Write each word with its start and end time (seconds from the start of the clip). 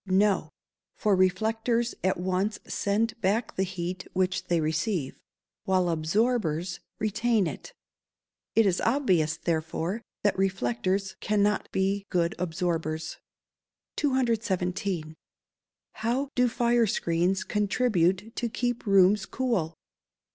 _No; 0.11 0.49
for 0.95 1.15
reflectors 1.15 1.93
at 2.03 2.19
once 2.19 2.57
send 2.65 3.21
back 3.21 3.55
the 3.55 3.61
heat 3.61 4.07
which 4.13 4.45
they 4.45 4.59
receive, 4.59 5.19
while 5.65 5.89
absorbers 5.89 6.79
retain 6.97 7.45
it. 7.45 7.71
It 8.55 8.65
is 8.65 8.81
obvious, 8.81 9.37
therefore, 9.37 10.01
that 10.23 10.35
reflectors 10.39 11.13
cannot 11.19 11.71
be 11.71 12.07
good 12.09 12.33
absorbers. 12.39 13.17
217. 13.95 15.13
_How 15.97 16.29
do 16.33 16.49
fire 16.49 16.87
screens 16.87 17.43
contribute 17.43 18.35
to 18.37 18.49
keep 18.49 18.87
rooms 18.87 19.27
cool? 19.27 19.77